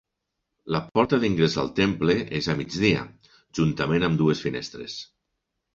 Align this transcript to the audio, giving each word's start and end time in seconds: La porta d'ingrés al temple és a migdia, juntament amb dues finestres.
La 0.75 0.79
porta 0.99 1.19
d'ingrés 1.23 1.57
al 1.65 1.69
temple 1.81 2.15
és 2.41 2.49
a 2.49 2.57
migdia, 2.63 3.07
juntament 3.61 4.11
amb 4.11 4.23
dues 4.25 4.45
finestres. 4.49 4.99